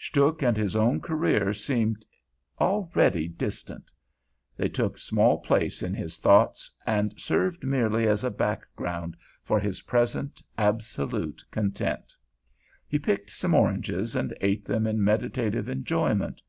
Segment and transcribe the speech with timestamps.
[0.00, 2.06] Stuhk and his own career seemed
[2.58, 3.90] already distant;
[4.56, 9.82] they took small place in his thoughts, and served merely as a background for his
[9.82, 12.14] present absolute content.
[12.88, 16.40] He picked some oranges, and ate them in meditative enjoyment.